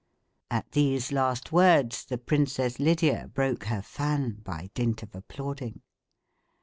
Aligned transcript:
At 0.49 0.71
these 0.71 1.11
last 1.11 1.51
words, 1.51 2.05
the 2.05 2.17
Princess 2.17 2.79
Lydia 2.79 3.27
broke 3.31 3.65
her 3.65 3.83
fan, 3.83 4.39
by 4.43 4.71
dint 4.73 5.03
of 5.03 5.13
applauding. 5.13 5.81